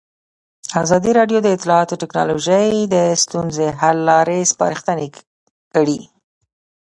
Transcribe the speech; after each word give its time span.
ازادي 0.81 1.11
راډیو 1.19 1.39
د 1.43 1.47
اطلاعاتی 1.55 1.95
تکنالوژي 2.03 2.67
د 2.95 2.95
ستونزو 3.23 3.65
حل 3.79 3.97
لارې 4.09 4.49
سپارښتنې 4.51 5.07
کړي. 5.73 5.99